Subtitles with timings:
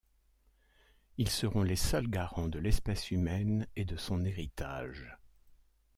[1.19, 5.15] Ils seront les seuls garants de l'espèce humaine et de son héritage.